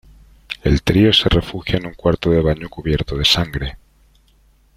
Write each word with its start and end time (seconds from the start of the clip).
El 0.63 0.81
trío 0.81 1.13
se 1.13 1.29
refugia 1.29 1.77
en 1.77 1.85
un 1.85 1.93
cuarto 1.93 2.31
de 2.31 2.41
baño 2.41 2.69
cubierto 2.69 3.15
de 3.17 3.23
sangre. 3.23 3.77